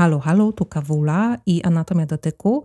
[0.00, 2.64] Halo, halo, tu Kawula i Anatomia dotyku.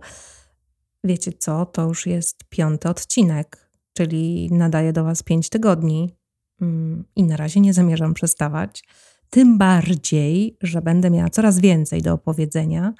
[1.04, 6.16] Wiecie co, to już jest piąty odcinek, czyli nadaję do Was pięć tygodni
[6.60, 8.84] mm, i na razie nie zamierzam przestawać.
[9.30, 12.94] Tym bardziej, że będę miała coraz więcej do opowiedzenia.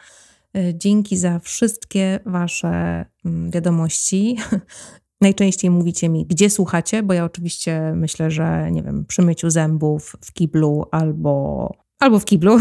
[0.57, 4.37] Y, dzięki za wszystkie Wasze mm, wiadomości.
[5.21, 10.17] Najczęściej mówicie mi, gdzie słuchacie, bo ja oczywiście myślę, że nie wiem, przy myciu zębów,
[10.25, 12.59] w kiblu albo albo w kiblu,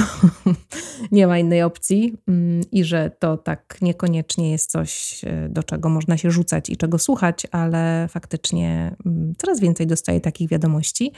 [1.11, 5.89] nie ma innej opcji, mm, i że to tak niekoniecznie jest coś, e, do czego
[5.89, 11.11] można się rzucać i czego słuchać, ale faktycznie mm, coraz więcej dostaję takich wiadomości,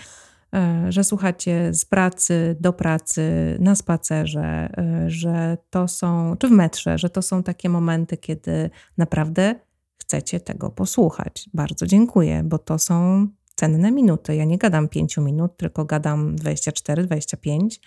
[0.53, 6.51] e, że słuchacie z pracy do pracy, na spacerze, e, że to są, czy w
[6.51, 9.55] metrze, że to są takie momenty, kiedy naprawdę
[9.97, 11.49] chcecie tego posłuchać.
[11.53, 13.27] Bardzo dziękuję, bo to są
[13.59, 14.35] cenne minuty.
[14.35, 17.81] Ja nie gadam 5 minut, tylko gadam 24, 25,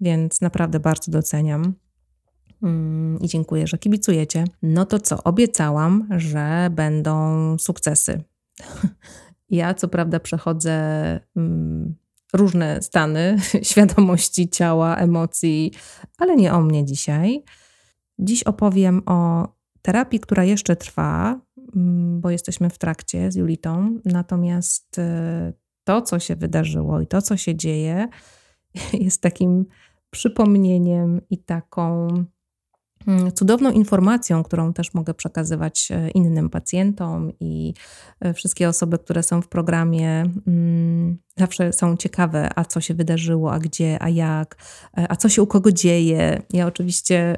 [0.00, 1.74] więc naprawdę bardzo doceniam.
[2.62, 4.44] Mm, I dziękuję, że kibicujecie.
[4.62, 5.24] No to co?
[5.24, 8.22] Obiecałam, że będą sukcesy.
[9.50, 10.72] Ja, co prawda, przechodzę
[11.36, 11.94] mm,
[12.32, 13.36] różne stany
[13.70, 15.72] świadomości ciała, emocji,
[16.18, 17.44] ale nie o mnie dzisiaj.
[18.18, 19.48] Dziś opowiem o
[19.82, 21.40] terapii, która jeszcze trwa,
[22.20, 24.00] bo jesteśmy w trakcie z Julitą.
[24.04, 25.52] Natomiast e,
[25.84, 28.08] to, co się wydarzyło i to, co się dzieje,
[28.92, 29.64] jest takim
[30.10, 32.26] przypomnieniem i taką Mm,
[33.34, 37.74] cudowną informacją, którą też mogę przekazywać e, innym pacjentom i
[38.20, 43.52] e, wszystkie osoby, które są w programie, mm, zawsze są ciekawe, a co się wydarzyło,
[43.52, 44.56] a gdzie, a jak,
[44.98, 46.42] e, a co się u kogo dzieje.
[46.52, 47.36] Ja oczywiście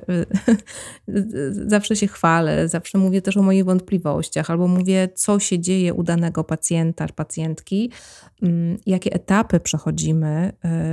[1.66, 6.02] zawsze się chwalę, zawsze mówię też o moich wątpliwościach, albo mówię, co się dzieje u
[6.02, 7.90] danego pacjenta, pacjentki,
[8.42, 10.52] mm, jakie etapy przechodzimy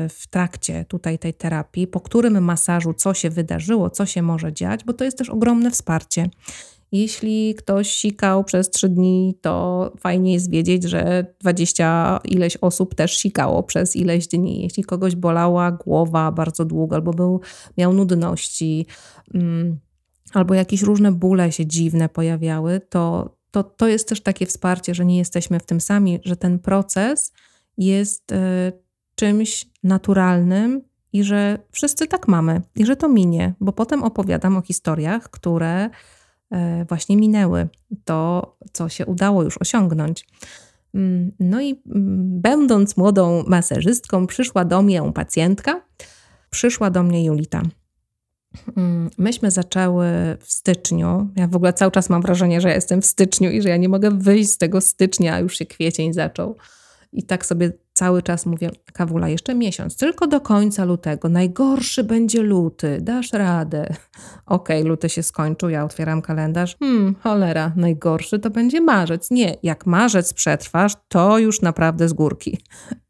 [0.09, 4.83] w trakcie tutaj tej terapii, po którym masażu, co się wydarzyło, co się może dziać,
[4.83, 6.29] bo to jest też ogromne wsparcie.
[6.91, 13.17] Jeśli ktoś sikał przez trzy dni, to fajnie jest wiedzieć, że dwadzieścia ileś osób też
[13.17, 14.61] sikało przez ileś dni.
[14.61, 17.41] Jeśli kogoś bolała głowa bardzo długo, albo był,
[17.77, 18.85] miał nudności,
[19.33, 19.79] um,
[20.33, 25.05] albo jakieś różne bóle się dziwne pojawiały, to, to, to jest też takie wsparcie, że
[25.05, 27.33] nie jesteśmy w tym sami, że ten proces
[27.77, 28.35] jest y,
[29.15, 30.81] czymś naturalnym
[31.13, 35.89] i że wszyscy tak mamy i że to minie, bo potem opowiadam o historiach, które
[36.51, 37.67] e, właśnie minęły,
[38.05, 40.27] to co się udało już osiągnąć.
[40.93, 45.81] Mm, no i mm, będąc młodą masażystką, przyszła do mnie pacjentka,
[46.49, 47.61] przyszła do mnie Julita.
[48.77, 50.07] Mm, myśmy zaczęły
[50.39, 51.29] w styczniu.
[51.35, 53.77] Ja w ogóle cały czas mam wrażenie, że ja jestem w styczniu i że ja
[53.77, 56.55] nie mogę wyjść z tego stycznia, a już się kwiecień zaczął.
[57.13, 61.29] I tak sobie cały czas mówię, Kawula, jeszcze miesiąc, tylko do końca lutego.
[61.29, 63.81] Najgorszy będzie luty, dasz radę.
[64.45, 66.77] Okej, okay, luty się skończył, ja otwieram kalendarz.
[66.79, 69.31] Hmm, cholera, najgorszy to będzie marzec.
[69.31, 72.57] Nie, jak marzec przetrwasz, to już naprawdę z górki.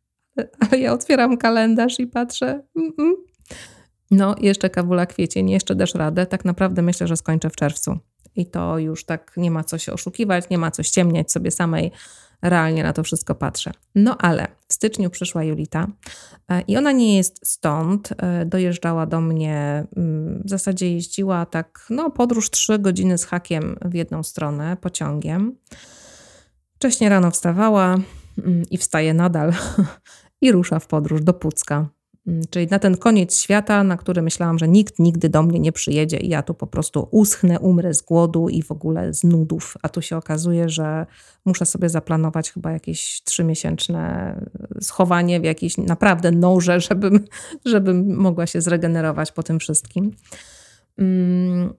[0.70, 2.64] Ale ja otwieram kalendarz i patrzę.
[2.76, 3.12] Mm -mm.
[4.12, 6.26] No, jeszcze Kawula kwiecień, jeszcze dasz radę.
[6.26, 8.00] Tak naprawdę myślę, że skończę w czerwcu.
[8.36, 11.92] I to już tak nie ma co się oszukiwać, nie ma co ściemniać sobie samej
[12.42, 13.72] realnie na to wszystko patrzę.
[13.96, 15.88] No ale w styczniu przyszła Julita
[16.50, 18.10] e, i ona nie jest stąd.
[18.18, 23.76] E, dojeżdżała do mnie, mm, w zasadzie jeździła tak, no podróż trzy godziny z hakiem
[23.86, 25.56] w jedną stronę pociągiem.
[26.76, 27.98] Wcześniej rano wstawała
[28.38, 29.54] mm, i wstaje nadal
[30.42, 31.90] i rusza w podróż do Pucka.
[32.28, 35.72] Mm, czyli na ten koniec świata, na który myślałam, że nikt nigdy do mnie nie
[35.72, 39.78] przyjedzie i ja tu po prostu uschnę, umrę z głodu i w ogóle z nudów.
[39.82, 41.06] A tu się okazuje, że
[41.46, 44.36] muszę sobie zaplanować chyba jakieś trzymiesięczne
[44.82, 47.26] schowanie w jakiejś naprawdę noże, żebym,
[47.66, 50.12] żebym mogła się zregenerować po tym wszystkim.
[50.98, 51.74] Mm,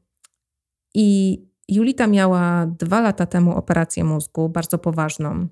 [0.94, 1.38] I
[1.68, 5.48] Julita miała dwa lata temu operację mózgu, bardzo poważną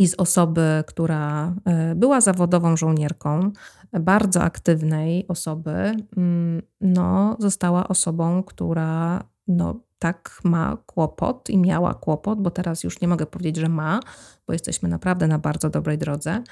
[0.00, 3.52] i z osoby, która e, była zawodową żołnierką,
[4.00, 12.42] bardzo aktywnej osoby, mm, no, została osobą, która no, tak ma kłopot i miała kłopot,
[12.42, 14.00] bo teraz już nie mogę powiedzieć, że ma,
[14.46, 16.42] bo jesteśmy naprawdę na bardzo dobrej drodze.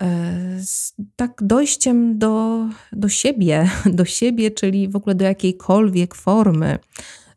[0.00, 6.78] E, z tak dojściem do, do siebie, do siebie, czyli w ogóle do jakiejkolwiek formy.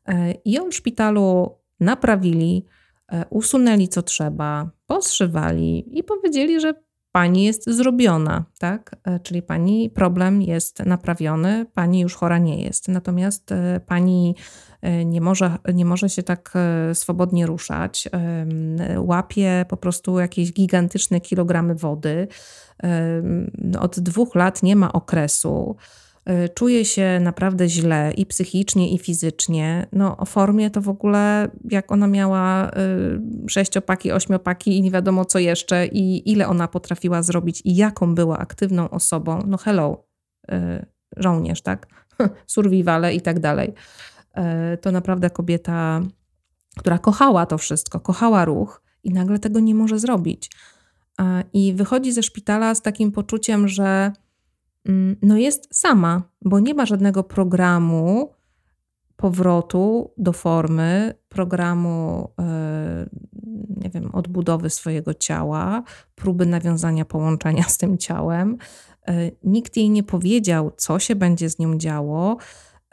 [0.05, 2.65] E, I ją w szpitalu naprawili,
[3.29, 6.73] usunęli co trzeba, poszywali i powiedzieli, że
[7.11, 8.95] pani jest zrobiona, tak?
[9.03, 12.87] E, czyli pani problem jest naprawiony, pani już chora nie jest.
[12.87, 14.35] Natomiast e, pani
[15.05, 16.53] nie może, nie może się tak
[16.93, 18.09] swobodnie ruszać,
[18.97, 22.27] łapie po prostu jakieś gigantyczne kilogramy wody.
[23.79, 25.75] Od dwóch lat nie ma okresu.
[26.29, 29.87] Y, czuje się naprawdę źle i psychicznie, i fizycznie.
[29.91, 35.25] No, o formie to w ogóle, jak ona miała y, sześciopaki, ośmiopaki i nie wiadomo
[35.25, 39.43] co jeszcze, i ile ona potrafiła zrobić, i jaką była aktywną osobą.
[39.47, 40.07] No, hello,
[40.51, 40.85] y,
[41.17, 41.87] żołnierz, tak?
[42.47, 43.73] Survivale i tak dalej.
[44.81, 46.01] To naprawdę kobieta,
[46.77, 50.51] która kochała to wszystko, kochała ruch i nagle tego nie może zrobić.
[51.53, 54.11] I wychodzi ze szpitala z takim poczuciem, że
[55.21, 58.33] no jest sama, bo nie ma żadnego programu
[59.15, 63.09] powrotu do formy, programu, e,
[63.69, 65.83] nie wiem, odbudowy swojego ciała,
[66.15, 68.57] próby nawiązania połączenia z tym ciałem.
[69.07, 72.37] E, nikt jej nie powiedział, co się będzie z nią działo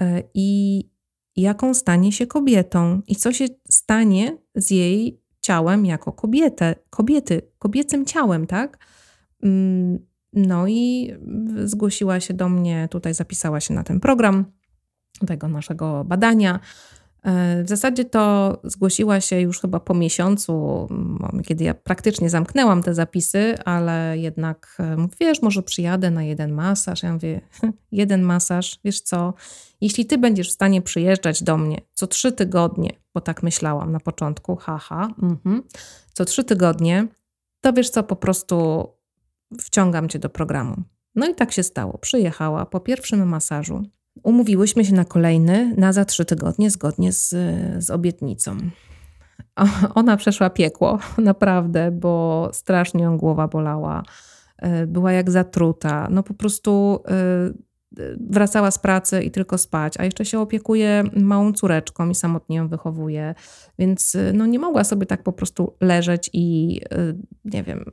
[0.00, 0.82] e, i
[1.36, 8.06] jaką stanie się kobietą i co się stanie z jej ciałem jako kobietę, kobiety, kobiecym
[8.06, 8.78] ciałem, tak?
[10.38, 11.12] Mm, no i
[11.64, 14.44] zgłosiła się do mnie, tutaj zapisała się na ten program
[15.26, 16.60] tego naszego badania.
[17.22, 20.86] E, w zasadzie to zgłosiła się już chyba po miesiącu,
[21.46, 27.02] kiedy ja praktycznie zamknęłam te zapisy, ale jednak e, wiesz, może przyjadę na jeden masaż.
[27.02, 27.40] Ja mówię,
[27.92, 29.34] jeden masaż, wiesz co,
[29.80, 34.00] jeśli ty będziesz w stanie przyjeżdżać do mnie co trzy tygodnie, bo tak myślałam na
[34.00, 35.62] początku, haha, mhm,
[36.12, 37.06] co trzy tygodnie,
[37.60, 38.88] to wiesz co, po prostu
[39.60, 40.82] wciągam cię do programu.
[41.14, 41.98] No i tak się stało.
[41.98, 43.82] Przyjechała po pierwszym masażu.
[44.22, 47.34] Umówiłyśmy się na kolejny na za trzy tygodnie, zgodnie z,
[47.78, 48.56] z obietnicą.
[49.94, 54.02] Ona przeszła piekło, naprawdę, bo strasznie ją głowa bolała.
[54.58, 56.08] E, była jak zatruta.
[56.10, 57.68] No po prostu e,
[58.30, 62.68] wracała z pracy i tylko spać, a jeszcze się opiekuje małą córeczką i samotnie ją
[62.68, 63.34] wychowuje,
[63.78, 67.84] więc no nie mogła sobie tak po prostu leżeć i e, nie wiem,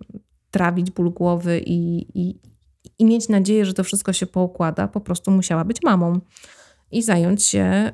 [0.56, 2.40] trawić ból głowy i, i,
[3.00, 6.20] i mieć nadzieję, że to wszystko się poukłada, po prostu musiała być mamą
[6.92, 7.92] i zająć się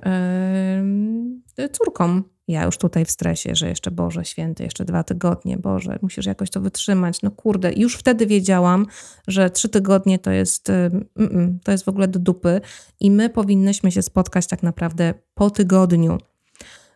[1.57, 2.21] yy, córką.
[2.47, 6.49] Ja już tutaj w stresie, że jeszcze Boże Święty, jeszcze dwa tygodnie, Boże, musisz jakoś
[6.49, 7.21] to wytrzymać.
[7.21, 8.85] No kurde, już wtedy wiedziałam,
[9.27, 10.69] że trzy tygodnie to jest,
[11.17, 12.61] yy, to jest w ogóle do dupy
[12.99, 16.17] i my powinnyśmy się spotkać tak naprawdę po tygodniu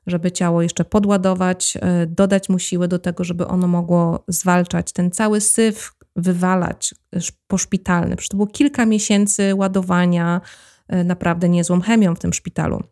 [0.08, 5.12] żeby ciało jeszcze podładować, e, dodać mu siły do tego, żeby ono mogło zwalczać ten
[5.12, 6.96] cały syf, wywalać
[7.48, 8.16] poszpitalny.
[8.16, 10.42] Przecież to było kilka miesięcy ładowania
[10.88, 12.84] e, naprawdę niezłą chemią w tym szpitalu.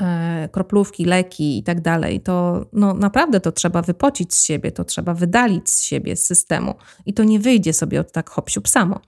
[0.00, 4.84] E, kroplówki, leki i tak dalej, to no, naprawdę to trzeba wypocić z siebie, to
[4.84, 6.74] trzeba wydalić z siebie, z systemu
[7.06, 9.00] i to nie wyjdzie sobie od tak hop samo.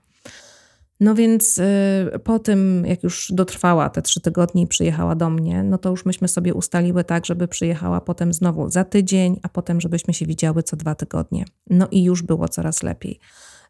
[1.01, 5.63] No więc y, po tym, jak już dotrwała te trzy tygodnie i przyjechała do mnie,
[5.63, 9.81] no to już myśmy sobie ustaliły tak, żeby przyjechała potem znowu za tydzień, a potem,
[9.81, 11.45] żebyśmy się widziały co dwa tygodnie.
[11.69, 13.19] No i już było coraz lepiej.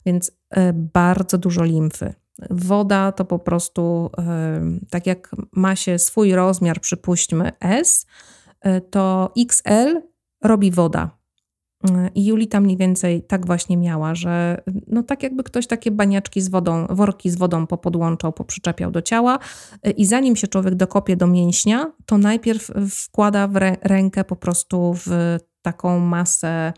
[0.05, 0.33] Więc y,
[0.73, 2.13] bardzo dużo limfy.
[2.49, 4.09] Woda to po prostu,
[4.83, 8.05] y, tak jak ma się swój rozmiar, przypuśćmy S,
[8.89, 10.01] to XL
[10.43, 11.20] robi woda
[12.15, 16.49] i Julita mniej więcej tak właśnie miała, że no tak jakby ktoś takie baniaczki z
[16.49, 19.39] wodą, worki z wodą popodłączał, poprzyczepiał do ciała
[19.97, 25.37] i zanim się człowiek dokopie do mięśnia, to najpierw wkłada w rękę po prostu w
[25.61, 26.73] taką masę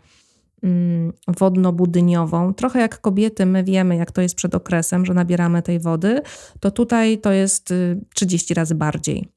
[0.62, 2.54] mm, wodno-budyniową.
[2.54, 6.22] Trochę jak kobiety, my wiemy, jak to jest przed okresem, że nabieramy tej wody,
[6.60, 7.74] to tutaj to jest
[8.14, 9.28] 30 y, razy bardziej.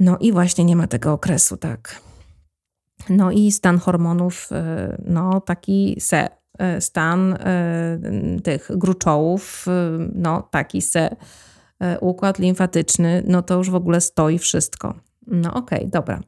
[0.00, 2.00] No i właśnie nie ma tego okresu, tak.
[3.08, 6.28] No i stan hormonów, y, no taki se.
[6.76, 9.66] Y, stan y, tych gruczołów,
[10.14, 11.16] no taki se.
[12.00, 14.94] Układ limfatyczny, no to już w ogóle stoi wszystko.
[15.26, 16.20] No okej, okay, dobra.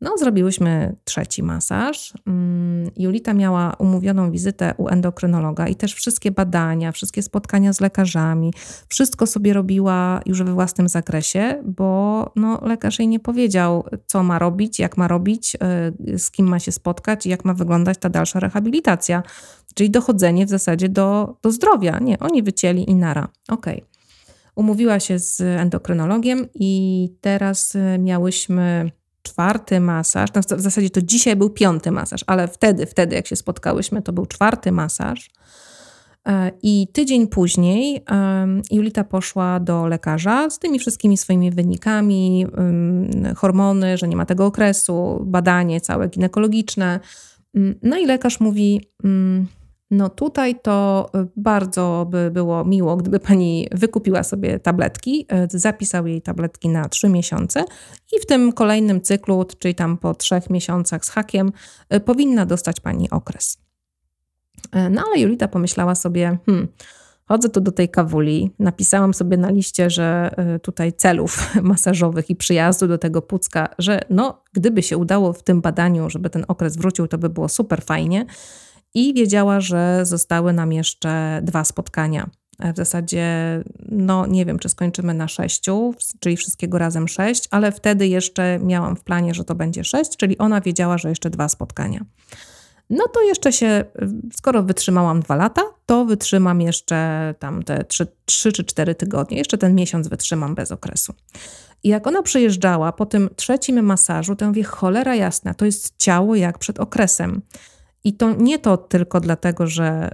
[0.00, 2.14] No, zrobiłyśmy trzeci masaż.
[2.26, 8.52] Mm, Julita miała umówioną wizytę u endokrynologa i też wszystkie badania, wszystkie spotkania z lekarzami,
[8.88, 14.38] wszystko sobie robiła już we własnym zakresie, bo no, lekarz jej nie powiedział, co ma
[14.38, 15.56] robić, jak ma robić,
[16.08, 19.22] y, z kim ma się spotkać i jak ma wyglądać ta dalsza rehabilitacja.
[19.74, 21.98] Czyli dochodzenie w zasadzie do, do zdrowia.
[21.98, 23.28] Nie, oni wycięli i nara.
[23.48, 23.76] Okej.
[23.76, 23.90] Okay.
[24.54, 28.90] Umówiła się z endokrynologiem i teraz y, miałyśmy
[29.22, 33.36] czwarty masaż, no w zasadzie to dzisiaj był piąty masaż, ale wtedy, wtedy jak się
[33.36, 35.30] spotkałyśmy, to był czwarty masaż.
[36.28, 38.04] E, I tydzień później
[38.70, 42.46] Julita poszła do lekarza z tymi wszystkimi swoimi wynikami,
[43.36, 47.00] hormony, że nie ma tego okresu, badanie całe ginekologiczne.
[47.54, 49.46] Mm, no i lekarz mówi: mm,
[49.90, 56.06] no tutaj to y, bardzo by było miło, gdyby pani wykupiła sobie tabletki, y, zapisał
[56.06, 57.64] jej tabletki na trzy miesiące
[58.12, 61.52] i w tym kolejnym cyklu, czyli tam po trzech miesiącach z hakiem,
[61.94, 63.58] y, powinna dostać pani okres.
[64.90, 66.68] No ale Julita pomyślała sobie, hmm,
[67.24, 72.88] Chodzę tu do tej kawuli, napisałam sobie na liście, że tutaj celów masażowych i przyjazdu
[72.88, 77.08] do tego Pucka, że no, gdyby się udało w tym badaniu, żeby ten okres wrócił,
[77.08, 78.26] to by było super fajnie.
[78.94, 82.30] I wiedziała, że zostały nam jeszcze dwa spotkania.
[82.74, 83.24] W zasadzie,
[83.88, 88.96] no nie wiem, czy skończymy na sześciu, czyli wszystkiego razem sześć, ale wtedy jeszcze miałam
[88.96, 92.04] w planie, że to będzie sześć, czyli ona wiedziała, że jeszcze dwa spotkania.
[92.90, 93.84] No to jeszcze się,
[94.34, 99.38] skoro wytrzymałam dwa lata, to wytrzymam jeszcze tam te trzy, trzy czy cztery tygodnie.
[99.38, 101.14] Jeszcze ten miesiąc wytrzymam bez okresu.
[101.82, 105.94] I jak ona przyjeżdżała po tym trzecim masażu, to ja mówię, cholera jasna, to jest
[105.98, 107.42] ciało jak przed okresem.
[108.04, 110.10] I to nie to tylko dlatego, że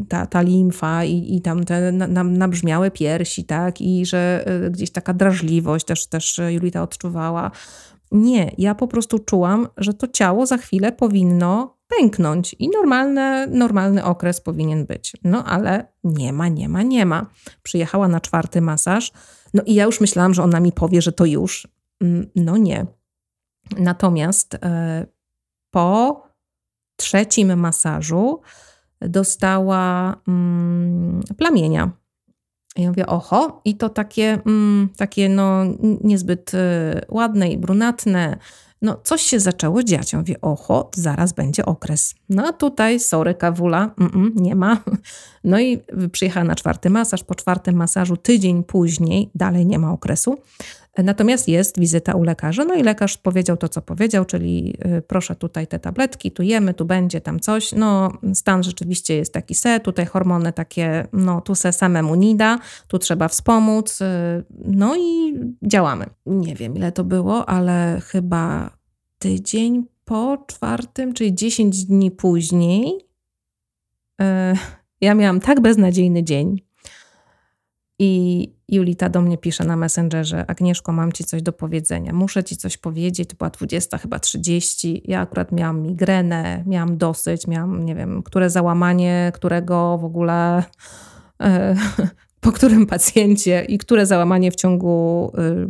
[0.00, 1.92] y, ta, ta limfa i, i tam te
[2.24, 7.50] nabrzmiałe piersi, tak, i że y, gdzieś taka drażliwość też, też Julita odczuwała.
[8.12, 14.04] Nie, ja po prostu czułam, że to ciało za chwilę powinno pęknąć i normalny, normalny
[14.04, 15.12] okres powinien być.
[15.24, 17.26] No ale nie ma, nie ma, nie ma.
[17.62, 19.12] Przyjechała na czwarty masaż,
[19.54, 21.68] no i ja już myślałam, że ona mi powie, że to już.
[22.00, 22.86] Mm, no nie.
[23.78, 25.06] Natomiast e,
[25.70, 26.27] po
[26.98, 28.40] trzecim masażu
[29.00, 31.90] dostała mm, plamienia.
[32.76, 35.64] I ja mówię, oho, i to takie, mm, takie no,
[36.04, 36.58] niezbyt y,
[37.08, 38.38] ładne i brunatne.
[38.82, 40.12] No, coś się zaczęło dziać.
[40.12, 42.14] Ja mówię, oho, zaraz będzie okres.
[42.28, 44.76] No a tutaj, sorry, kawula, mm -mm, nie ma.
[45.44, 45.78] No i
[46.12, 47.24] przyjechała na czwarty masaż.
[47.24, 50.38] Po czwartym masażu, tydzień później, dalej nie ma okresu.
[51.04, 55.34] Natomiast jest wizyta u lekarza, no i lekarz powiedział to, co powiedział, czyli y, proszę
[55.34, 57.72] tutaj te tabletki, tu jemy, tu będzie tam coś.
[57.72, 62.58] No, stan rzeczywiście jest taki se, tutaj hormony takie, no tu se samemu nie da,
[62.88, 64.04] tu trzeba wspomóc, y,
[64.64, 66.06] no i działamy.
[66.26, 68.70] Nie wiem, ile to było, ale chyba
[69.18, 73.06] tydzień po czwartym, czyli 10 dni później,
[74.20, 74.24] y,
[75.00, 76.67] ja miałam tak beznadziejny dzień,
[77.98, 82.12] i Julita do mnie pisze na Messengerze: Agnieszko, mam ci coś do powiedzenia.
[82.12, 83.28] Muszę ci coś powiedzieć.
[83.28, 85.02] To była 20, chyba 30.
[85.04, 90.62] Ja akurat miałam migrenę, miałam dosyć, miałam, nie wiem, które załamanie, którego w ogóle.
[91.42, 91.76] E,
[92.40, 95.68] po którym pacjencie i które załamanie w ciągu y,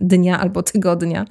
[0.00, 1.24] dnia albo tygodnia.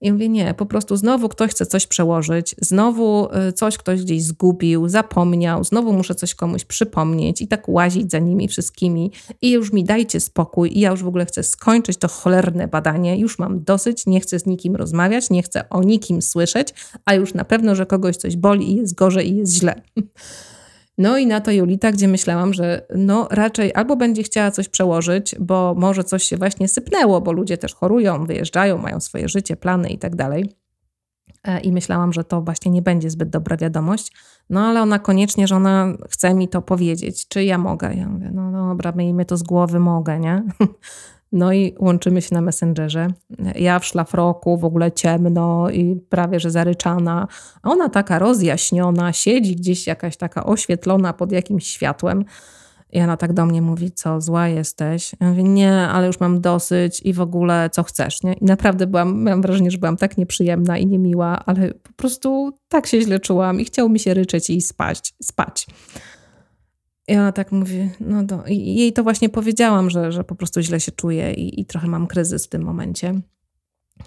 [0.00, 4.22] I mówię, nie, po prostu znowu ktoś chce coś przełożyć, znowu y, coś ktoś gdzieś
[4.22, 9.72] zgubił, zapomniał, znowu muszę coś komuś przypomnieć i tak łazić za nimi wszystkimi i już
[9.72, 13.64] mi dajcie spokój i ja już w ogóle chcę skończyć to cholerne badanie, już mam
[13.64, 17.74] dosyć, nie chcę z nikim rozmawiać, nie chcę o nikim słyszeć, a już na pewno,
[17.74, 19.82] że kogoś coś boli i jest gorzej i jest źle.
[21.00, 25.34] No i na to Julita, gdzie myślałam, że no raczej albo będzie chciała coś przełożyć,
[25.38, 29.88] bo może coś się właśnie sypnęło, bo ludzie też chorują, wyjeżdżają, mają swoje życie, plany
[29.88, 30.56] i tak dalej.
[31.44, 34.12] E, I myślałam, że to właśnie nie będzie zbyt dobra wiadomość.
[34.50, 37.94] No ale ona koniecznie, że ona chce mi to powiedzieć, czy ja mogę.
[37.94, 40.42] Ja mówię, no dobra, miejmy to z głowy, mogę, nie?
[41.32, 43.06] No i łączymy się na Messengerze.
[43.54, 47.28] Ja w szlafroku, w ogóle ciemno i prawie że zaryczana.
[47.62, 52.24] A ona taka rozjaśniona, siedzi gdzieś jakaś taka oświetlona pod jakimś światłem.
[52.92, 55.12] I ona tak do mnie mówi, co, zła jesteś?
[55.20, 58.32] Ja mówię, nie, ale już mam dosyć i w ogóle co chcesz, nie?
[58.32, 62.86] I naprawdę byłam, miałam wrażenie, że byłam tak nieprzyjemna i niemiła, ale po prostu tak
[62.86, 65.14] się źle czułam i chciało mi się ryczeć i spać.
[65.22, 65.66] spać.
[67.10, 70.60] I ona tak mówi, no do, i jej to właśnie powiedziałam, że, że po prostu
[70.60, 73.20] źle się czuję i, i trochę mam kryzys w tym momencie.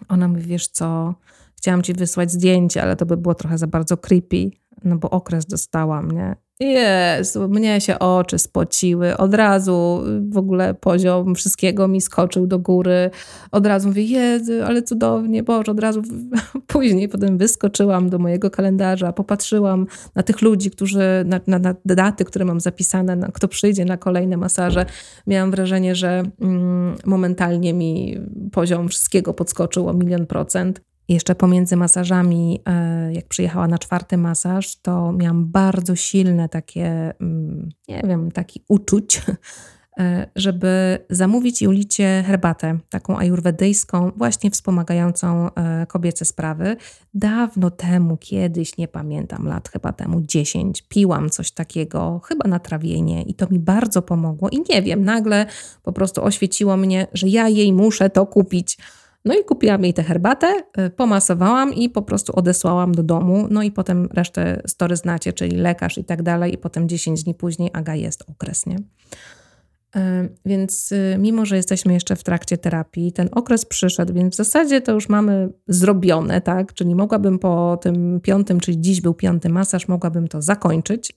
[0.07, 1.15] Ona mówi, wiesz co,
[1.55, 4.51] chciałam ci wysłać zdjęcie, ale to by było trochę za bardzo creepy,
[4.83, 6.36] no bo okres dostałam, nie?
[6.60, 9.17] Jezu, mnie się oczy spociły.
[9.17, 13.10] Od razu w ogóle poziom wszystkiego mi skoczył do góry.
[13.51, 16.01] Od razu mówię, Jezu, ale cudownie, Boże, od razu
[16.67, 22.25] później potem wyskoczyłam do mojego kalendarza, popatrzyłam na tych ludzi, którzy, na, na, na daty,
[22.25, 24.86] które mam zapisane, na, kto przyjdzie na kolejne masaże.
[25.27, 28.17] Miałam wrażenie, że mm, momentalnie mi
[28.51, 34.75] poziom wszystkiego podskoczył o milion procent jeszcze pomiędzy masażami, e, jak przyjechała na czwarty masaż,
[34.75, 39.22] to miałam bardzo silne takie, mm, nie wiem, taki uczuć,
[40.00, 46.75] e, żeby zamówić Julicie herbatę, taką ajurwedyjską, właśnie wspomagającą e, kobiece sprawy.
[47.13, 53.24] Dawno temu, kiedyś, nie pamiętam, lat chyba temu 10, piłam coś takiego, chyba na trawienie
[53.24, 55.45] i to mi bardzo pomogło i nie wiem, nagle
[55.83, 58.77] po prostu oświeciło mnie, że ja jej muszę to kupić
[59.25, 63.48] no i kupiłam jej tę herbatę, y, pomasowałam i po prostu odesłałam do domu.
[63.51, 66.53] No i potem resztę story znacie, czyli lekarz i tak dalej.
[66.53, 68.75] I potem 10 dni później Aga jest okres, nie?
[68.75, 70.00] Y,
[70.46, 74.82] więc y, mimo, że jesteśmy jeszcze w trakcie terapii, ten okres przyszedł, więc w zasadzie
[74.82, 76.74] to już mamy zrobione, tak?
[76.74, 81.13] Czyli mogłabym po tym piątym, czyli dziś był piąty masaż, mogłabym to zakończyć.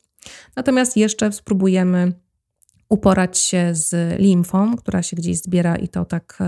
[0.56, 2.12] Natomiast jeszcze spróbujemy
[2.88, 6.38] uporać się z limfą, która się gdzieś zbiera i to tak,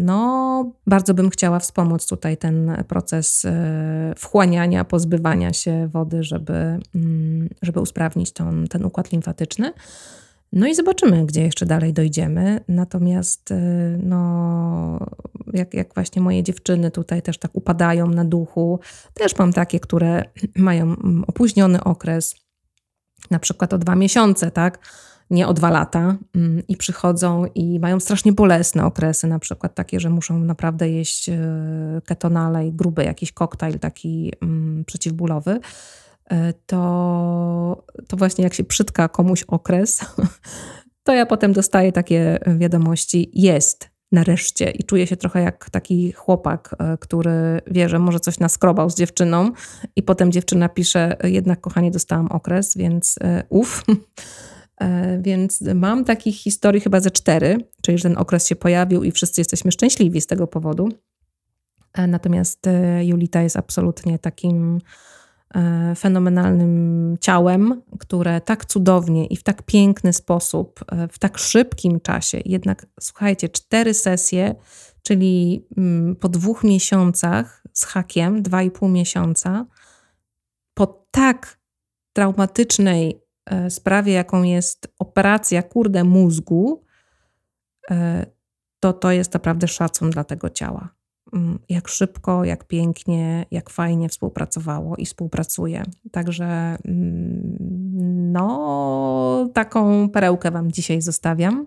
[0.00, 7.48] no, bardzo bym chciała wspomóc tutaj ten proces e, wchłaniania, pozbywania się wody, żeby, mm,
[7.62, 9.72] żeby usprawnić ten, ten układ limfatyczny.
[10.52, 12.60] No i zobaczymy, gdzie jeszcze dalej dojdziemy.
[12.68, 13.56] Natomiast, e,
[14.02, 14.98] no,
[15.52, 18.80] jak, jak właśnie moje dziewczyny tutaj też tak upadają na duchu,
[19.14, 20.22] też mam takie, które
[20.56, 22.36] mają mm, opóźniony okres,
[23.30, 24.78] na przykład o dwa miesiące, tak?
[25.34, 30.00] Nie o dwa lata mm, i przychodzą i mają strasznie bolesne okresy, na przykład takie,
[30.00, 31.38] że muszą naprawdę jeść e,
[32.06, 35.60] ketonale i gruby jakiś koktajl taki mm, przeciwbólowy,
[36.30, 40.00] e, to, to właśnie jak się przytka komuś okres,
[41.04, 46.76] to ja potem dostaję takie wiadomości, jest, nareszcie i czuję się trochę jak taki chłopak,
[46.78, 49.52] e, który wie, że może coś naskrobał z dziewczyną
[49.96, 53.84] i potem dziewczyna pisze, jednak kochanie dostałam okres, więc uff.
[54.80, 59.12] E, więc mam takich historii chyba ze cztery, czyli że ten okres się pojawił i
[59.12, 60.88] wszyscy jesteśmy szczęśliwi z tego powodu.
[61.92, 64.80] E, natomiast e, Julita jest absolutnie takim
[65.96, 72.86] fenomenalnym ciałem, które tak cudownie i w tak piękny sposób, w tak szybkim czasie, jednak
[73.00, 74.54] słuchajcie, cztery sesje,
[75.02, 79.66] czyli mm, po dwóch miesiącach z hakiem, dwa i pół miesiąca,
[80.74, 81.58] po tak
[82.12, 83.23] traumatycznej
[83.68, 86.84] sprawie, jaką jest operacja, kurde, mózgu,
[87.90, 88.26] e,
[88.80, 90.94] to to jest naprawdę szacun dla tego ciała.
[91.32, 95.82] Mm, jak szybko, jak pięknie, jak fajnie współpracowało i współpracuje.
[96.10, 101.66] Także mm, no, taką perełkę Wam dzisiaj zostawiam.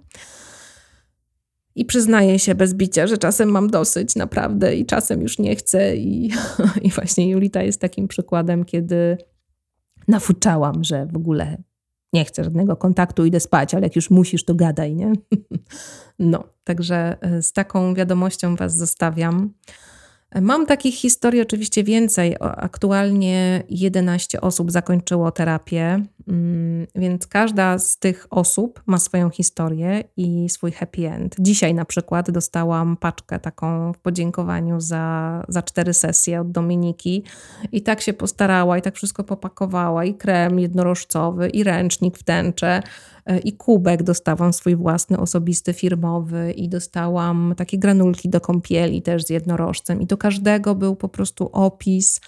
[1.76, 5.96] I przyznaję się bez bicia, że czasem mam dosyć naprawdę i czasem już nie chcę.
[5.96, 6.32] I,
[6.86, 9.18] i właśnie Julita jest takim przykładem, kiedy
[10.08, 11.58] nafuczałam, że w ogóle
[12.14, 15.13] nie chcę żadnego kontaktu, idę spać, ale jak już musisz, to gadaj, nie?
[16.20, 19.54] No, także e, z taką wiadomością Was zostawiam.
[20.41, 22.36] Mam takich historii oczywiście więcej.
[22.39, 26.04] Aktualnie 11 osób zakończyło terapię,
[26.96, 31.36] więc każda z tych osób ma swoją historię i swój happy end.
[31.40, 37.24] Dzisiaj na przykład dostałam paczkę taką w podziękowaniu za, za cztery sesje od Dominiki
[37.72, 40.06] i tak się postarała i tak wszystko popakowała.
[40.06, 42.82] I krem jednorożcowy i ręcznik w tęczę
[43.28, 46.52] E, i kubek dostałam swój własny, osobisty, firmowy.
[46.52, 50.02] I dostałam takie granulki do kąpieli też z jednorożcem.
[50.02, 52.22] I do każdego był po prostu opis,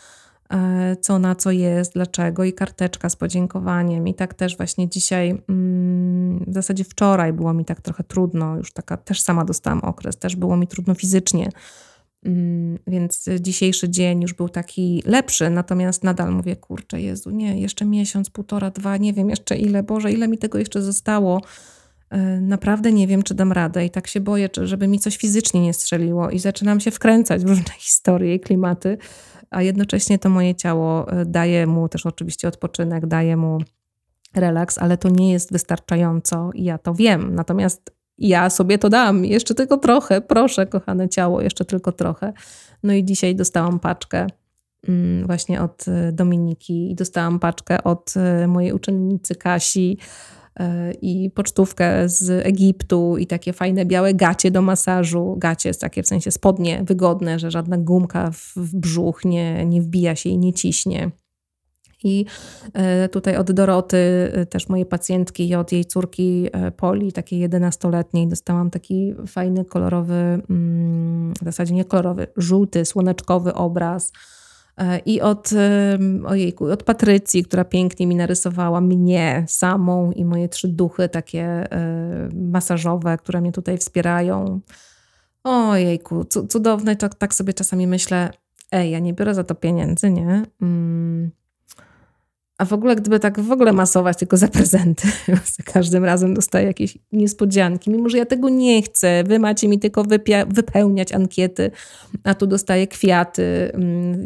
[1.02, 4.08] co na co jest, dlaczego i karteczka z podziękowaniem.
[4.08, 8.74] I tak też właśnie dzisiaj, mm, w zasadzie wczoraj było mi tak trochę trudno, już
[8.74, 11.50] taka też sama dostałam okres, też było mi trudno fizycznie
[12.26, 17.86] Mm, więc dzisiejszy dzień już był taki lepszy, natomiast nadal mówię, kurczę, Jezu, nie, jeszcze
[17.86, 21.42] miesiąc, półtora, dwa, nie wiem jeszcze ile, Boże, ile mi tego jeszcze zostało.
[22.10, 25.62] E, naprawdę nie wiem, czy dam radę i tak się boję, żeby mi coś fizycznie
[25.62, 28.98] nie strzeliło i zaczynam się wkręcać w różne historie i klimaty,
[29.50, 33.58] a jednocześnie to moje ciało e, daje mu też oczywiście odpoczynek, daje mu
[34.36, 37.36] relaks, ale to nie jest wystarczająco i ja to wiem.
[37.36, 42.34] Natomiast ja sobie to dam, jeszcze tylko trochę, proszę, kochane ciało, jeszcze tylko trochę.
[42.84, 44.28] No i dzisiaj dostałam paczkę
[44.88, 48.14] mm, właśnie od e, Dominiki i dostałam paczkę od
[48.48, 49.98] mojej uczennicy Kasi
[51.02, 55.36] i pocztówkę z Egiptu i takie fajne białe gacie do masażu.
[55.38, 60.16] Gacie jest takie w sensie spodnie, wygodne, że żadna gumka w brzuch nie, nie wbija
[60.16, 61.12] się i nie ciśnie.
[62.04, 62.26] I
[62.74, 63.98] e, tutaj od Doroty,
[64.34, 69.66] e, też mojej pacjentki i od jej córki e, Poli, takiej 11-letniej, dostałam taki fajny,
[69.66, 74.12] kolorowy, mm, w zasadzie nie kolorowy, żółty, słoneczkowy obraz.
[75.06, 75.50] I od,
[76.26, 81.68] ojejku, od Patrycji, która pięknie mi narysowała mnie samą i moje trzy duchy takie
[82.34, 84.60] masażowe, które mnie tutaj wspierają.
[85.44, 86.96] Ojejku, cudowne.
[86.96, 88.30] Tak, tak sobie czasami myślę,
[88.72, 90.44] ej, ja nie biorę za to pieniędzy, nie?
[90.62, 91.32] Mm,
[92.60, 95.08] a w ogóle, gdyby tak w ogóle masować tylko za prezenty,
[95.58, 99.24] za każdym razem dostaję jakieś niespodzianki, mimo że ja tego nie chcę.
[99.24, 100.04] Wy macie mi tylko
[100.48, 101.72] wypełniać ankiety,
[102.24, 104.26] a tu dostaję kwiaty, mm,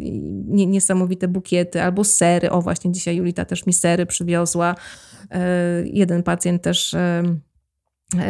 [0.70, 2.50] niesamowite bukiety albo sery.
[2.50, 4.74] O, właśnie dzisiaj Julita też mi sery przywiozła.
[5.30, 5.40] E,
[5.86, 6.94] jeden pacjent też.
[6.94, 7.22] E,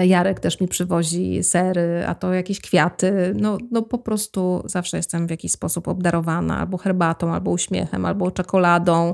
[0.07, 3.35] Jarek też mi przywozi sery, a to jakieś kwiaty.
[3.37, 8.31] No, no po prostu zawsze jestem w jakiś sposób obdarowana albo herbatą, albo uśmiechem, albo
[8.31, 9.13] czekoladą.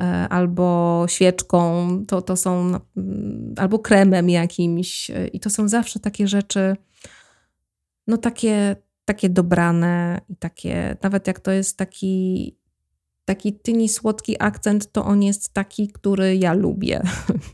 [0.00, 5.10] E, albo świeczką, to, to są mm, albo kremem jakimś.
[5.10, 6.76] E, I to są zawsze takie rzeczy,
[8.06, 12.56] no takie, takie dobrane i takie, nawet jak to jest taki
[13.24, 17.02] taki tyni słodki akcent to on jest taki, który ja lubię.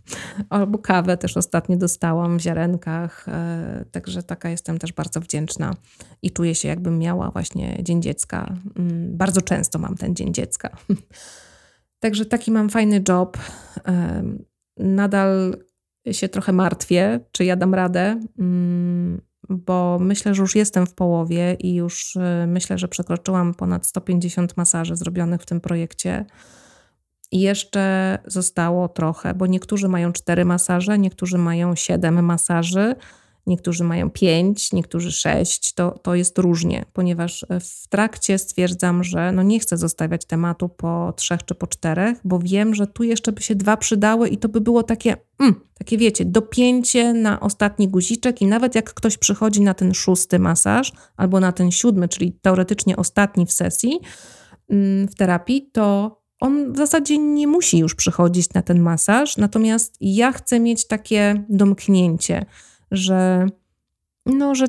[0.50, 5.74] Albo kawę też ostatnio dostałam w ziarenkach, e, także taka jestem też bardzo wdzięczna
[6.22, 8.54] i czuję się jakbym miała właśnie Dzień Dziecka.
[8.76, 10.76] Mm, bardzo często mam ten Dzień Dziecka.
[12.00, 13.38] Także taki mam fajny job.
[14.76, 15.56] Nadal
[16.12, 21.56] się trochę martwię, czy ja dam radę, mm, bo myślę, że już jestem w połowie
[21.60, 26.24] i już y, myślę, że przekroczyłam ponad 150 masaży zrobionych w tym projekcie.
[27.32, 32.94] I jeszcze zostało trochę, bo niektórzy mają cztery masaże, niektórzy mają siedem masaży,
[33.46, 35.74] niektórzy mają pięć, niektórzy sześć.
[35.74, 41.12] To, to jest różnie, ponieważ w trakcie stwierdzam, że no nie chcę zostawiać tematu po
[41.16, 44.48] trzech czy po czterech, bo wiem, że tu jeszcze by się dwa przydały i to
[44.48, 49.60] by było takie, mm, takie wiecie, dopięcie na ostatni guziczek i nawet jak ktoś przychodzi
[49.60, 54.00] na ten szósty masaż albo na ten siódmy, czyli teoretycznie ostatni w sesji,
[54.68, 59.96] mm, w terapii, to on w zasadzie nie musi już przychodzić na ten masaż, natomiast
[60.00, 62.46] ja chcę mieć takie domknięcie,
[62.96, 63.46] że
[64.26, 64.66] no, że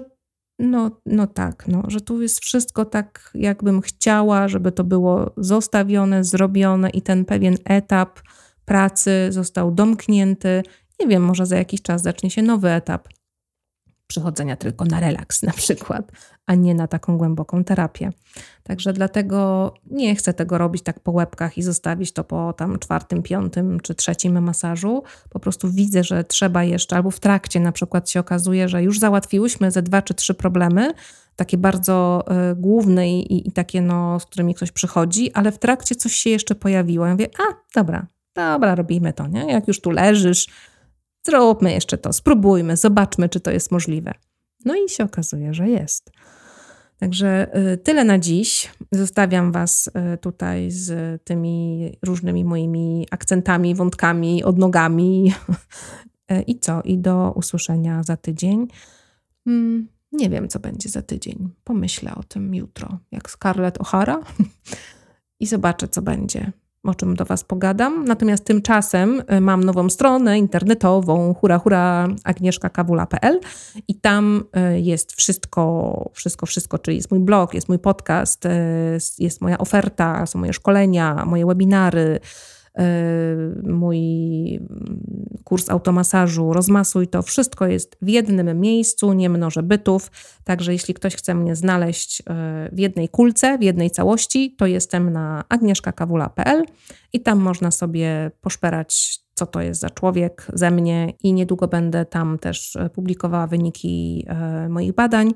[0.60, 6.24] no, no tak, no, że tu jest wszystko tak, jakbym chciała, żeby to było zostawione,
[6.24, 8.20] zrobione i ten pewien etap
[8.66, 10.64] pracy został domknięty.
[11.00, 13.08] Nie wiem, może za jakiś czas zacznie się nowy etap
[14.08, 16.12] przychodzenia tylko na relaks na przykład,
[16.46, 18.12] a nie na taką głęboką terapię.
[18.64, 23.24] Także dlatego nie chcę tego robić tak po łebkach i zostawić to po tam czwartym,
[23.24, 25.04] piątym czy trzecim masażu.
[25.30, 29.00] Po prostu widzę, że trzeba jeszcze, albo w trakcie na przykład się okazuje, że już
[29.00, 30.94] załatwiłyśmy ze dwa czy trzy problemy,
[31.36, 35.96] takie bardzo y, główne i, i, takie, no, z którymi ktoś przychodzi, ale w trakcie
[35.96, 37.06] coś się jeszcze pojawiło.
[37.06, 39.52] Ja mówię, a dobra, dobra, robimy to, nie?
[39.52, 40.48] Jak już tu leżysz,
[41.28, 44.14] zróbmy jeszcze to, spróbujmy, zobaczmy, czy to jest możliwe.
[44.66, 46.12] No i się okazuje, że jest.
[46.98, 48.72] Także y, tyle na dziś.
[48.92, 55.34] Zostawiam Was y, tutaj z tymi różnymi moimi akcentami, wątkami, odnogami.
[56.32, 56.82] Y, I co?
[56.82, 58.68] I do usłyszenia za tydzień.
[59.44, 61.50] Hmm, nie wiem, co będzie za tydzień.
[61.64, 64.18] Pomyślę o tym jutro, jak Scarlett O'Hara
[65.42, 66.52] i zobaczę, co będzie
[66.90, 68.06] o czym do Was pogadam.
[68.06, 73.40] Natomiast tymczasem y, mam nową stronę internetową hura hura agnieszkakawula.pl
[73.88, 78.50] i tam y, jest wszystko, wszystko, wszystko, czyli jest mój blog, jest mój podcast, y,
[79.20, 82.20] jest moja oferta, są moje szkolenia, moje webinary,
[83.64, 83.98] mój
[85.44, 90.12] kurs automasażu, rozmasuj, to wszystko jest w jednym miejscu, nie mnożę bytów.
[90.44, 92.24] Także jeśli ktoś chce mnie znaleźć y,
[92.72, 96.64] w jednej kulce, w jednej całości, to jestem na agnieszkakawula.pl
[97.14, 102.06] i tam można sobie poszperać, co to jest za człowiek ze mnie i niedługo będę
[102.06, 104.26] tam też publikowała wyniki
[104.66, 105.34] y, moich badań.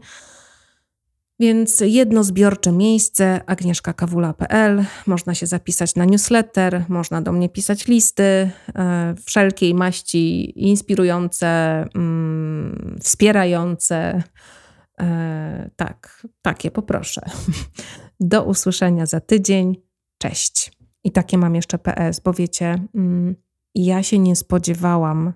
[1.41, 8.23] Więc jedno zbiorcze miejsce agnieszkakawula.pl, można się zapisać na newsletter, można do mnie pisać listy
[8.23, 11.47] e, wszelkiej maści inspirujące,
[11.95, 14.23] mm, wspierające.
[14.99, 17.21] E, tak, takie poproszę.
[18.19, 19.75] Do usłyszenia za tydzień.
[20.17, 20.71] Cześć.
[21.03, 23.35] I takie mam jeszcze PS, bo wiecie, mm,
[23.75, 25.33] ja się nie spodziewałam,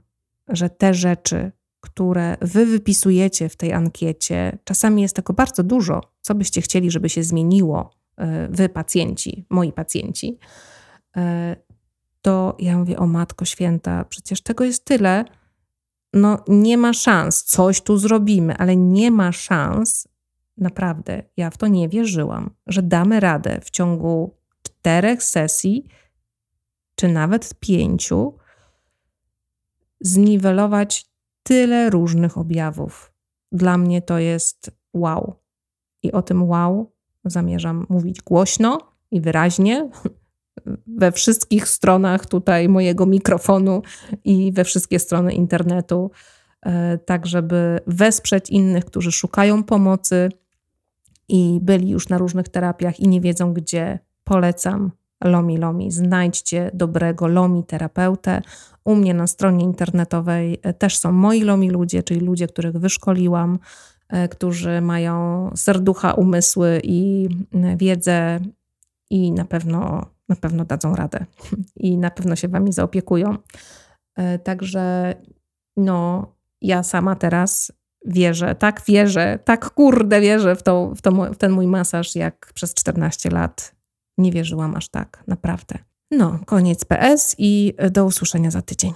[0.49, 1.51] że te rzeczy,
[1.85, 7.09] które wy wypisujecie w tej ankiecie, czasami jest tego bardzo dużo, co byście chcieli, żeby
[7.09, 10.39] się zmieniło, e, wy pacjenci, moi pacjenci,
[11.17, 11.55] e,
[12.21, 15.25] to ja mówię, o Matko Święta, przecież tego jest tyle,
[16.13, 20.07] no nie ma szans, coś tu zrobimy, ale nie ma szans,
[20.57, 25.85] naprawdę, ja w to nie wierzyłam, że damy radę w ciągu czterech sesji,
[26.95, 28.37] czy nawet pięciu,
[30.01, 31.14] zniwelować
[31.47, 33.13] tyle różnych objawów.
[33.51, 35.35] Dla mnie to jest wow.
[36.03, 36.91] I o tym wow
[37.25, 38.79] zamierzam mówić głośno
[39.11, 39.89] i wyraźnie
[41.01, 43.81] we wszystkich stronach tutaj mojego mikrofonu
[44.23, 46.11] i we wszystkie strony internetu,
[46.65, 50.29] e, tak żeby wesprzeć innych, którzy szukają pomocy
[51.27, 53.99] i byli już na różnych terapiach i nie wiedzą gdzie.
[54.23, 54.91] Polecam
[55.25, 55.91] Lomi Lomi.
[55.91, 58.41] Znajdźcie dobrego Lomi terapeutę.
[58.83, 63.59] U mnie na stronie internetowej e, też są moi Lomi ludzie, czyli ludzie, których wyszkoliłam,
[64.09, 68.39] e, którzy mają serducha, umysły i e, wiedzę
[69.09, 71.25] i na pewno, na pewno dadzą radę
[71.75, 73.37] i na pewno się wami zaopiekują.
[74.43, 75.15] Także
[75.77, 76.27] no,
[76.61, 77.71] ja sama teraz
[78.05, 80.63] wierzę, tak wierzę, tak kurde wierzę w,
[80.95, 81.01] w,
[81.33, 83.74] w ten mój masaż, jak przez 14 lat
[84.17, 85.77] nie wierzyłam aż tak, naprawdę.
[86.11, 88.93] No, koniec PS i do usłyszenia za tydzień.